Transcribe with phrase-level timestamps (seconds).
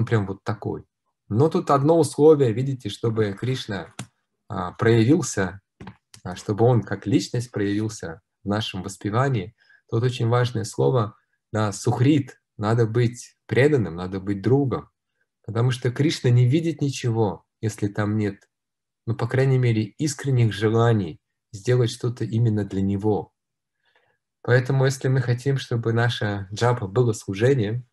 [0.00, 0.84] ну, прям вот такой.
[1.28, 3.94] Но тут одно условие, видите, чтобы Кришна
[4.48, 5.60] а, проявился,
[6.24, 9.54] а, чтобы он как личность проявился в нашем воспевании,
[9.90, 11.16] тут очень важное слово,
[11.52, 14.88] да, сухрит, надо быть преданным, надо быть другом,
[15.44, 18.48] потому что Кришна не видит ничего, если там нет,
[19.06, 21.20] ну, по крайней мере, искренних желаний
[21.52, 23.34] сделать что-то именно для Него.
[24.40, 27.86] Поэтому, если мы хотим, чтобы наша джапа было служением,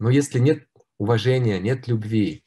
[0.00, 0.66] но если нет
[1.02, 2.44] уважения, нет любви,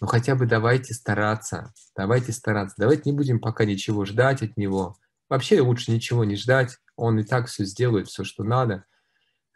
[0.00, 4.96] ну хотя бы давайте стараться, давайте стараться, давайте не будем пока ничего ждать от него.
[5.28, 8.84] Вообще лучше ничего не ждать, он и так все сделает, все, что надо.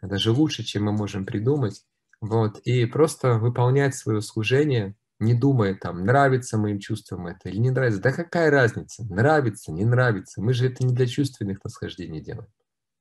[0.01, 1.85] Даже лучше, чем мы можем придумать.
[2.19, 2.59] Вот.
[2.65, 8.01] И просто выполнять свое служение, не думая там, нравится моим чувствам это или не нравится.
[8.01, 9.05] Да какая разница?
[9.05, 10.41] Нравится, не нравится.
[10.41, 12.51] Мы же это не для чувственных насхождений делаем.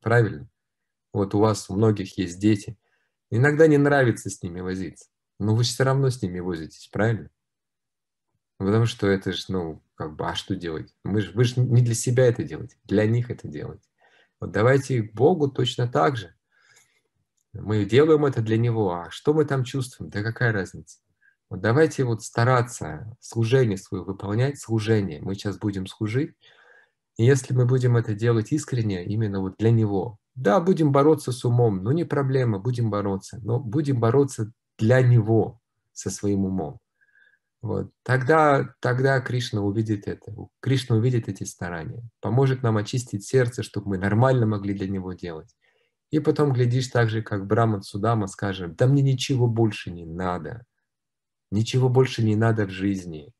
[0.00, 0.48] Правильно?
[1.12, 2.78] Вот у вас, у многих есть дети.
[3.30, 5.06] Иногда не нравится с ними возиться.
[5.40, 7.30] Но вы же все равно с ними возитесь, правильно?
[8.58, 10.94] Потому что это же, ну, как бы, а что делать?
[11.02, 13.88] Мы же, вы же не для себя это делаете, для них это делаете.
[14.38, 16.34] Вот давайте Богу точно так же.
[17.54, 20.10] Мы делаем это для Него, а что мы там чувствуем?
[20.10, 20.98] Да какая разница?
[21.48, 25.22] Вот давайте вот стараться служение свое выполнять, служение.
[25.22, 26.36] Мы сейчас будем служить,
[27.16, 31.46] и если мы будем это делать искренне, именно вот для Него, да, будем бороться с
[31.46, 35.60] умом, но не проблема, будем бороться, но будем бороться для него
[35.92, 36.80] со своим умом.
[37.62, 37.92] Вот.
[38.02, 40.32] Тогда, тогда Кришна увидит это.
[40.60, 45.54] Кришна увидит эти старания, поможет нам очистить сердце, чтобы мы нормально могли для него делать.
[46.10, 50.64] И потом, глядишь, так же, как Браман Судама скажет, да мне ничего больше не надо.
[51.50, 53.32] Ничего больше не надо в жизни.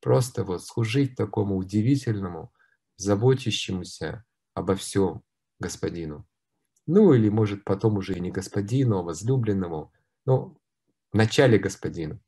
[0.00, 2.52] Просто вот служить такому удивительному,
[2.96, 5.22] заботящемуся обо всем
[5.60, 6.26] господину.
[6.86, 9.92] Ну или, может, потом уже и не господину, а возлюбленному.
[11.12, 12.20] Ну, начале господину.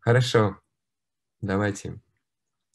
[0.00, 0.60] Хорошо,
[1.40, 2.00] давайте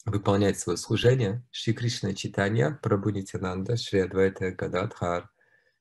[0.06, 1.44] выполнять свое служение.
[1.50, 5.30] Шри Кришна Читания, Прабху Нитянанда, Шри Адвайта Гададхар,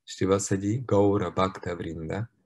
[0.03, 2.27] Шри Васади Гаура Бхакта Вринда–